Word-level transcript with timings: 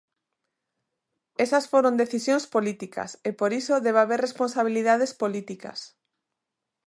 Esas 1.45 1.65
foron 1.71 1.99
decisións 2.03 2.45
políticas, 2.55 3.09
e 3.29 3.31
por 3.39 3.51
iso 3.61 3.83
debe 3.85 3.99
haber 4.03 4.19
responsabilidades 4.27 5.11
políticas. 5.21 5.79